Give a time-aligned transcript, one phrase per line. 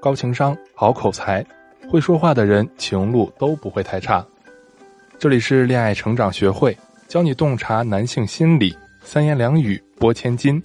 [0.00, 1.44] 高情商、好口才，
[1.88, 4.24] 会说话的人情路都不会太差。
[5.18, 6.76] 这里是恋爱成长学会，
[7.08, 10.62] 教你洞察男性心理，三言两语拨千金，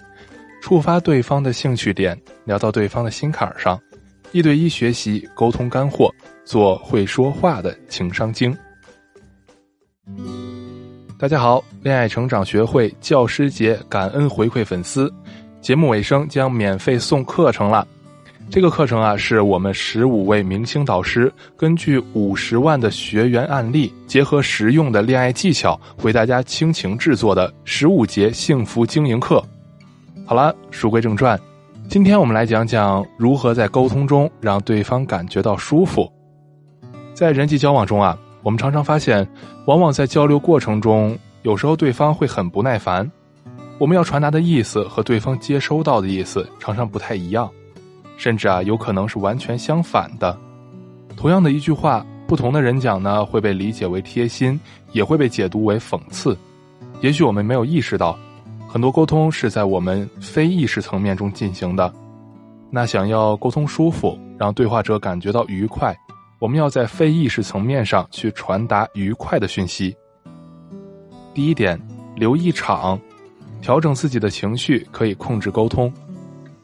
[0.62, 3.80] 触发对方的兴趣点，聊到对方的心坎上，
[4.32, 6.14] 一对一学习沟通干货，
[6.44, 8.56] 做会说话的情商精。
[11.18, 15.12] 大家好，恋爱成长学会教师节感恩回馈粉丝，
[15.62, 17.88] 节目尾声将免费送课程了。
[18.52, 29.42] 这个课程啊，是我们十五位明星导师根据五十万的学员案例，结合实用的恋爱技巧，为大家倾情制作的十五节幸福经营课。
[30.26, 31.40] 好了，书归正传，
[31.88, 36.12] 今天我们来讲讲如何在沟通中让对方感觉到舒服。
[37.14, 38.20] 在人际交往中啊。
[38.44, 39.26] 我们常常发现，
[39.66, 43.10] 往往在交流过程中，有时候对方会很不耐烦，
[43.78, 47.48] 我们要传达的意思和对方接收到的意思常常不太一样，
[48.22, 50.38] 甚至啊有可能是完全相反的。
[51.18, 54.60] 同样的一句话，不同的人讲呢，会被理解为贴心，
[54.92, 56.38] 也会被解读为讽刺。
[57.00, 58.16] 也许我们没有意识到，
[58.68, 61.92] 很多沟通是在我们非意识层面中进行的。
[62.70, 65.98] 那想要沟通舒服，让对话者感觉到愉快。
[66.38, 69.96] 我们要在非意识层面上去传达愉快的讯息。
[71.34, 71.82] 第一点，
[72.16, 73.00] 留意场，
[73.64, 75.92] 调整自己的情绪可以控制沟通。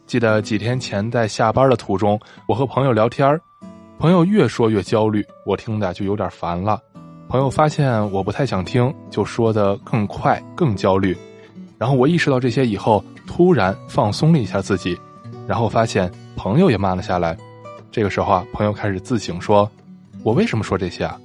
[0.08, 3.40] 记得几天前在下班的途中，我和朋友聊天
[4.00, 6.82] 朋友越说越焦虑，我听的就有点烦了。
[7.28, 11.16] 朋友发现我不太想听，就说的更快更焦虑。
[11.78, 14.98] 然后我意识到这些以后，突然放松了一下自己，
[15.46, 17.38] 然后发现朋友也慢了下来。
[17.92, 19.70] 这个时候啊，朋友开始自省说
[20.24, 21.20] ：“我为什么说这些啊？”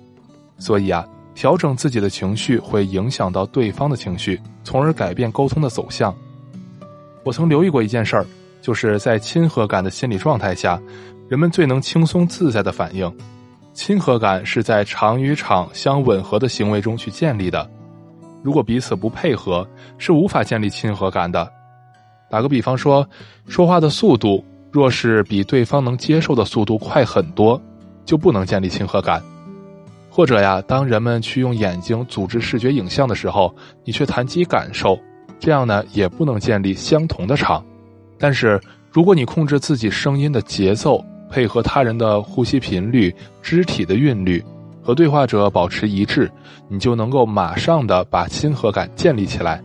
[0.59, 6.13] 所以啊，调整自己的情绪会影响到对方的情绪，从而改变沟通的走向。
[7.23, 8.27] 我曾留意过一件事儿，
[8.63, 10.81] 就是在亲和感的心理状态下，
[11.29, 13.13] 人们最能轻松自在的反应。
[13.75, 17.69] 亲和感是在场与场相吻合的行为中去建立的，
[18.43, 21.51] 如果彼此不配合，是无法建立亲和感的。
[22.31, 23.07] 打个比方说，
[23.47, 24.43] 说话的速度。
[24.71, 27.61] 若是比对方能接受的速度快很多，
[28.07, 29.23] 就不能建立亲和感。
[30.09, 33.55] 或者呀，当人们去用眼睛组织视觉影像的时候，
[33.85, 34.99] 你却谈及感受，
[35.39, 37.63] 这样呢也不能建立相同的场。
[38.23, 38.61] 但是，
[38.93, 43.13] 如果你控制自己声音的节奏，配合他人的呼吸频率、
[43.43, 44.41] 肢体的韵律，
[44.81, 46.31] 和对话者保持一致，
[46.69, 49.61] 你就能够马上的把亲和感建立起来。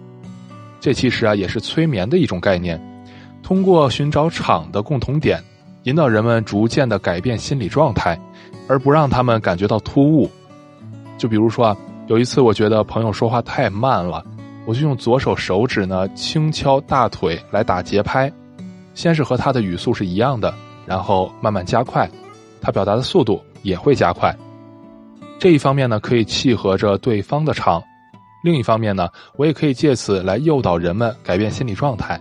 [0.80, 2.82] 这其实啊也是催眠的一种概念。
[3.44, 5.40] 通过寻找场的共同点，
[5.84, 8.20] 引导人们逐渐的改变心理状态，
[8.68, 10.28] 而不让他们感觉到突兀。
[11.16, 14.26] 就比如说啊，有一次我觉得朋友说话太慢了，
[14.66, 18.34] 我就用左手手指呢轻敲大腿来打节拍，
[18.98, 20.52] 先是和他的语速是一样的，
[20.88, 22.10] 然后慢慢加快，
[22.60, 24.36] 他表达的速度也会加快。
[25.38, 27.80] 这一方面呢可以契合着对方的场，
[28.44, 32.20] 另一方面呢我也可以借此来诱导人们改变心理状态。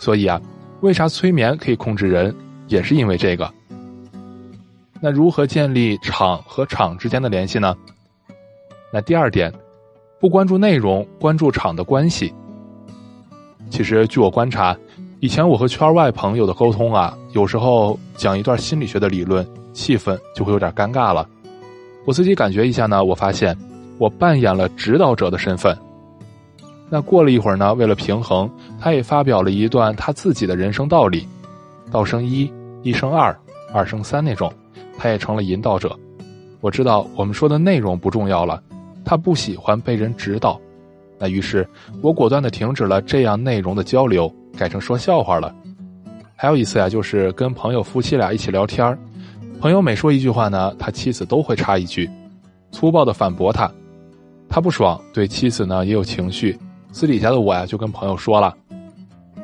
[0.00, 0.40] 所以啊，
[0.80, 2.34] 为啥催眠可以控制人，
[2.66, 3.48] 也是因为这个。
[5.00, 7.76] 那如何建立场和场之间的联系呢？
[8.92, 9.54] 那第二点，
[10.18, 12.34] 不关注内容，关注场的关系。
[13.70, 14.76] 其实据我观察，
[15.20, 21.26] 以前我和圈外朋友的沟通啊，有时候讲一段心理学的理论，气氛就会有点尴尬了。
[22.04, 23.56] 我自己感觉一下呢，我发现
[23.96, 25.76] 我扮演了指导者的身份。
[26.90, 31.26] 那过了一会儿呢，为了平衡，他也发表了一段他自己的人生道理：
[31.90, 32.52] 道生一，
[32.82, 33.34] 一生二，
[33.72, 34.52] 二生三那种。
[34.98, 35.94] 他也成了引导者。
[36.60, 38.62] 我知道我们说的内容不重要了，
[39.04, 40.60] 他不喜欢被人指导。
[41.18, 41.66] 那于是
[42.02, 45.54] 我果断的停止了这样内容的交流，改成说笑话了。
[46.34, 48.98] 还有一次呀，就是跟朋友夫妻俩一起聊天
[49.60, 52.10] 朋友每说一句话呢，他妻子都会插一句，
[52.70, 53.70] 粗暴的反驳他。
[54.48, 56.56] 他不爽，对妻子呢也有情绪。
[56.92, 58.54] 私底下的我呀，就跟朋友说了，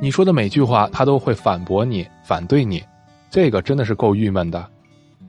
[0.00, 2.82] 你说的每句话他都会反驳你、反对你，
[3.30, 4.64] 这个真的是够郁闷的。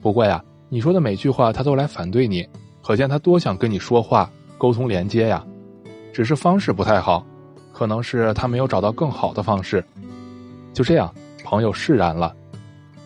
[0.00, 2.46] 不过呀，你说的每句话他都来反对你，
[2.82, 5.42] 可见他多想跟你说话、沟通连接呀，
[6.12, 7.24] 只是方式不太好，
[7.74, 9.84] 可能是他没有找到更好的方式。
[10.72, 11.12] 就这样，
[11.44, 12.34] 朋友释然了。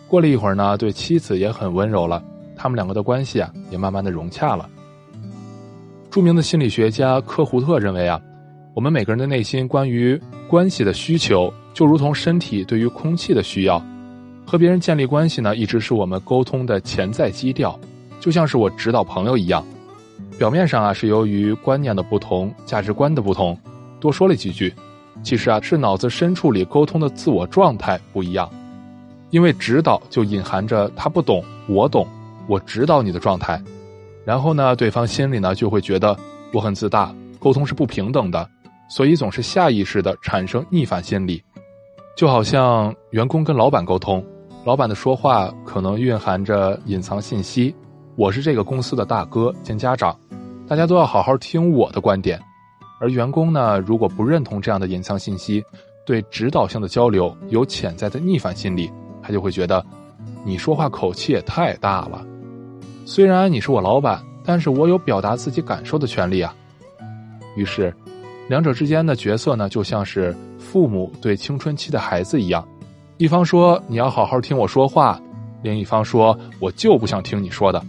[0.07, 2.23] 过了一会儿呢，对妻子也很温柔了，
[2.55, 4.69] 他们两个的关系啊，也慢慢的融洽了。
[6.09, 8.21] 著名的心理学家科胡特认为啊。
[8.75, 10.17] 我们每个人的内心关于
[10.47, 13.83] 关系的需求，就如同身体对于空气的需要。
[14.45, 17.77] 和别人建立关系呢，一直是我们沟通的潜在基调，
[18.21, 19.65] 就像是我指导朋友一样。
[20.37, 23.57] 表面上啊，是由于观念的不同、价值观的不同，
[23.99, 24.73] 多说了几句。
[25.21, 28.49] 其实啊，是脑子深处里沟通的自我状态不一样。
[29.31, 32.07] 因为指导就隐含着他不懂，我懂，
[32.47, 33.61] 我指导你的状态。
[34.25, 36.17] 然后呢，对方心里呢就会觉得
[36.53, 38.49] 我很自大，沟通是不平等的，
[38.89, 41.43] 所以总是下意识的产生逆反心理。
[42.15, 44.23] 就好像员工跟老板沟通，
[44.65, 47.75] 老板的说话可能蕴含着隐藏信息。
[48.15, 50.17] 我是这个公司的大哥兼家长，
[50.67, 52.41] 大家都要好好听我的观点。
[52.99, 55.63] 而员工呢，如果不认同这样的隐藏信息，
[56.05, 58.91] 对指导性的交流有潜在的逆反心理，
[59.21, 59.85] 他就会觉得
[60.43, 62.25] 你说话口气也太大了。
[63.05, 66.53] 虽然你是我老板，但是我有表达自己感受的权利啊。
[67.55, 67.93] 于是，
[68.47, 72.67] 两者之间的角色呢，就像是父母对青春期的孩子一样，
[73.17, 75.19] 一方说你要好好听我说话，
[75.61, 77.83] 另一方说我就不想听你说的。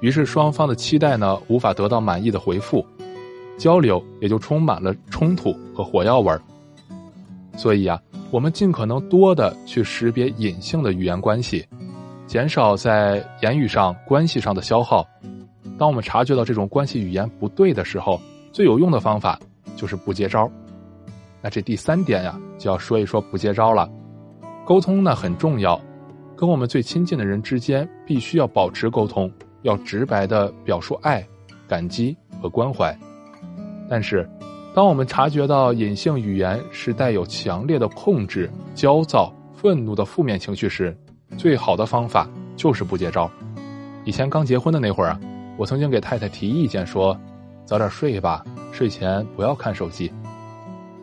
[0.00, 2.86] 于是双方的期待呢，无法得到满意的回复，
[3.58, 6.40] 交流也就充满了冲突和火药味儿。
[7.56, 8.00] 所以啊，
[8.30, 11.66] 我们尽可能多的去识别隐性的语言关系，
[12.26, 15.06] 减少在言语上、关系上的消耗。
[15.76, 18.20] 当我们察觉到这种关系语言不对的时候，
[18.52, 19.38] 最有用的方法
[19.76, 20.50] 就是不接招。
[21.42, 23.90] 那这第三点呀，就要说一说不接招了。
[24.64, 25.80] 沟通呢很重要，
[26.36, 29.30] 跟我们最亲近的人之间必须要保持沟通。
[29.62, 31.26] 要直白的表述爱、
[31.66, 32.96] 感激和关怀，
[33.88, 34.28] 但是，
[34.74, 40.96] 当我们察觉到隐性语言是带有强烈的控制、焦躁、愤怒的负面情绪时，
[41.36, 43.30] 最好的方法就是不接招。
[44.04, 45.20] 以前刚结婚的那会儿啊，
[45.56, 47.18] 我曾经给太太提意见说
[47.66, 50.12] ：“早点睡吧，睡前不要看手机。”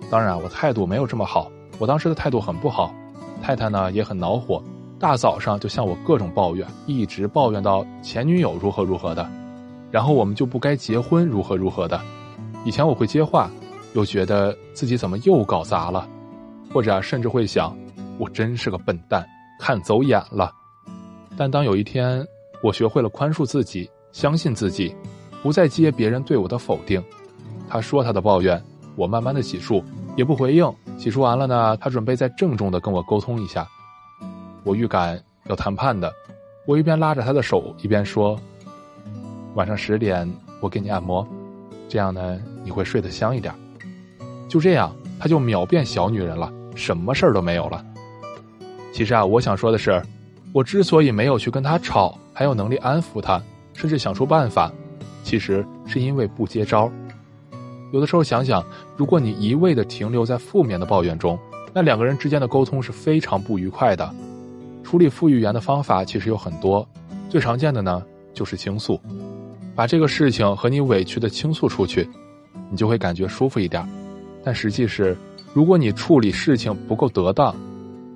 [0.10, 2.94] 当然，我态度没有这么好，我当时的态度很不好，
[3.42, 4.64] 太太呢也很恼火。
[4.98, 9.30] 大早上就向我各种抱怨，一直抱怨到前女友如何如何的，
[9.92, 12.00] 然后我们就不该结婚如何如何的。
[12.66, 13.50] 以前我会接话，
[13.94, 16.10] 又觉得自己怎么又搞砸了，
[16.74, 17.78] 或者甚至会想，
[18.18, 19.24] 我真是个笨蛋，
[19.60, 20.52] 看走眼了。
[21.38, 22.26] 但当有一天
[22.64, 24.96] 我学会了宽恕自己，相信自己，
[25.44, 27.04] 不再接别人对我的否定，
[27.70, 28.62] 他说他的抱怨，
[28.96, 29.84] 我慢慢的洗漱，
[30.16, 30.74] 也不回应。
[30.98, 33.68] 洗漱完了呢，他准备再郑重的跟我沟通一下。
[34.64, 36.12] 我预感要谈判的，
[36.66, 38.40] 我一边拉着他的手，一边说
[39.54, 40.28] ：“晚上十点
[40.62, 41.28] 我给你按摩，
[41.88, 43.54] 这样呢你会睡得香一点。”
[44.48, 47.84] 就这样，他就秒变小女人了，什么事儿都没有了。
[48.94, 50.02] 其实啊，我想说的是，
[50.54, 53.42] 我之所以没有去跟他吵，还有能力安抚他，
[53.74, 54.72] 甚至想出办法，
[55.24, 56.90] 其实是因为不接招。
[57.92, 58.64] 有的时候想想，
[58.96, 61.38] 如果你一味的停留在负面的抱怨中，
[61.74, 64.10] 那两个人之间的沟通是非常不愉快的。
[64.84, 66.88] 处理负语言的方法其实有很多，
[67.30, 68.02] 最常见的呢
[68.34, 69.00] 就是倾诉，
[69.76, 72.08] 把这个事情和你委屈的倾诉出去，
[72.72, 73.86] 你就会感觉舒服一点。
[74.44, 75.18] 但实际是，
[75.54, 77.54] 如果你处理事情不够得当，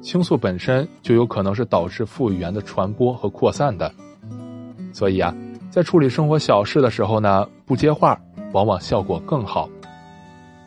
[0.02, 3.92] 倾诉本身就有可能是导致负语言的传播和扩散的。
[4.94, 5.36] 所以啊，
[5.70, 8.20] 在处理生活小事的时候呢，不接话
[8.54, 9.70] 往往效果更好。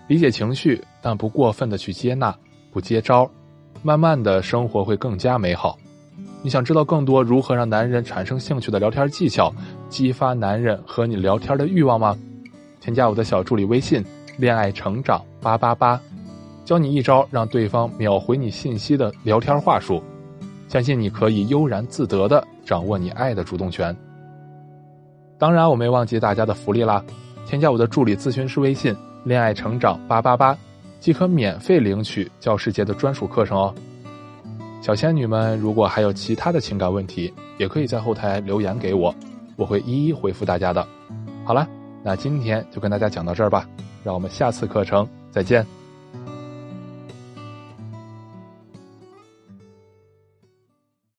[0.09, 2.37] 理解情绪，但不过分的去接纳，
[2.71, 3.31] 不接招，
[3.83, 5.79] 慢慢的生活会更加美好。
[6.43, 9.55] 你想知道更多如何让男人产生兴趣的聊天技巧，
[9.89, 12.19] 激发男人和你聊天的欲望吗？
[12.81, 14.05] 添加我的小助理微信
[14.37, 16.01] “恋爱成长八八八”，
[16.67, 20.03] 教你一招让对方秒回你信息的聊天话术，
[20.67, 23.97] 相信你可以悠然自得的掌握你爱的主动权。
[25.39, 27.05] 当然，我没忘记大家的福利啦，
[27.47, 30.59] 添加我的助理咨询师微信“恋爱成长八八八”，
[30.99, 33.73] 即可免费领取教师节的专属课程哦。
[34.83, 39.15] 小仙女们，如果还有其他的情感问题，也可以在后台留言给我，
[39.55, 40.85] 我会一一回复大家的。
[41.45, 41.69] 好了，
[42.03, 43.65] 那今天就跟大家讲到这儿吧，
[44.03, 45.65] 让我们下次课程再见。